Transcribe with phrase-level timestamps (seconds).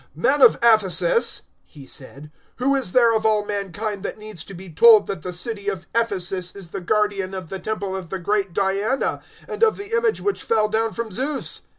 [0.15, 4.67] "Men of Ephesus," he said, "who is there of all mankind that needs to be
[4.67, 8.51] told that the city of Ephesus is the guardian of the temple of the great
[8.51, 11.67] Diana and of the image which fell down from Zeus?